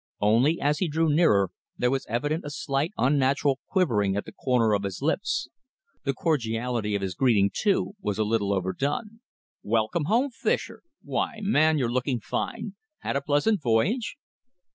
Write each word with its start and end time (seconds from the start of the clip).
Only, 0.19 0.59
as 0.59 0.79
he 0.79 0.87
drew 0.87 1.09
nearer, 1.13 1.51
there 1.77 1.91
was 1.91 2.07
evident 2.09 2.43
a 2.43 2.49
slight, 2.49 2.91
unnatural 2.97 3.59
quivering 3.69 4.15
at 4.15 4.25
the 4.25 4.31
corner 4.31 4.73
of 4.73 4.81
his 4.81 4.99
lips. 4.99 5.47
The 6.05 6.13
cordiality 6.15 6.95
of 6.95 7.03
his 7.03 7.13
greeting, 7.13 7.51
too, 7.53 7.93
was 8.01 8.17
a 8.17 8.23
little 8.23 8.51
overdone. 8.51 9.19
"Welcome 9.61 10.05
home, 10.05 10.31
Fischer! 10.31 10.81
Why, 11.03 11.37
man, 11.41 11.77
you're 11.77 11.91
looking 11.91 12.19
fine. 12.19 12.73
Had 13.01 13.15
a 13.15 13.21
pleasant 13.21 13.61
voyage?" 13.61 14.15